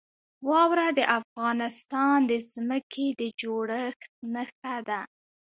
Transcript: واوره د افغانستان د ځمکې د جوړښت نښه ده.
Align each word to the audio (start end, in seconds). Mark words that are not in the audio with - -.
واوره 0.49 0.87
د 0.97 1.01
افغانستان 1.19 2.17
د 2.31 2.33
ځمکې 2.51 3.07
د 3.19 3.21
جوړښت 3.41 4.01
نښه 4.33 4.75
ده. 4.89 5.01